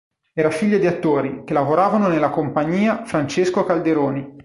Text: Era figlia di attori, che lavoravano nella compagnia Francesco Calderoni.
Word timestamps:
Era 0.33 0.49
figlia 0.49 0.79
di 0.79 0.87
attori, 0.87 1.43
che 1.43 1.53
lavoravano 1.53 2.07
nella 2.07 2.31
compagnia 2.31 3.05
Francesco 3.05 3.63
Calderoni. 3.63 4.33